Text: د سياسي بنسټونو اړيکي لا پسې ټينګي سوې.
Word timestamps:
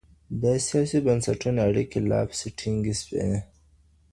د 0.41 0.43
سياسي 0.67 0.99
بنسټونو 1.07 1.59
اړيکي 1.67 1.99
لا 2.09 2.21
پسې 2.29 2.47
ټينګي 2.59 2.93
سوې. 3.01 3.37